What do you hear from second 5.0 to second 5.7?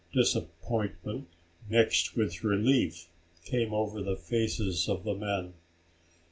the men.